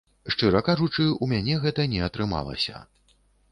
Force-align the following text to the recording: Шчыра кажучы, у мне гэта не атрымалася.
Шчыра 0.35 0.61
кажучы, 0.69 1.05
у 1.11 1.29
мне 1.35 1.59
гэта 1.67 1.87
не 1.93 2.01
атрымалася. 2.09 2.83